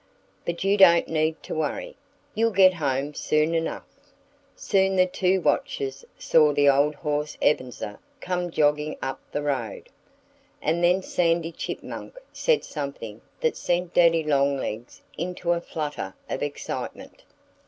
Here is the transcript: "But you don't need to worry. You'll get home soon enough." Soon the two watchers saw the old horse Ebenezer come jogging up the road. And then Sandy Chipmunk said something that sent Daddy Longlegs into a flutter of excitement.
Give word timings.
"But 0.45 0.63
you 0.63 0.77
don't 0.77 1.07
need 1.07 1.43
to 1.43 1.53
worry. 1.53 1.95
You'll 2.33 2.49
get 2.49 2.73
home 2.73 3.13
soon 3.13 3.53
enough." 3.53 3.85
Soon 4.55 4.95
the 4.95 5.05
two 5.05 5.39
watchers 5.41 6.03
saw 6.17 6.53
the 6.53 6.67
old 6.67 6.95
horse 6.95 7.37
Ebenezer 7.39 7.99
come 8.19 8.49
jogging 8.49 8.97
up 9.03 9.19
the 9.31 9.43
road. 9.43 9.89
And 10.59 10.83
then 10.83 11.03
Sandy 11.03 11.51
Chipmunk 11.51 12.17
said 12.33 12.63
something 12.63 13.21
that 13.41 13.55
sent 13.55 13.93
Daddy 13.93 14.23
Longlegs 14.23 15.03
into 15.19 15.51
a 15.51 15.61
flutter 15.61 16.15
of 16.27 16.41
excitement. 16.41 17.21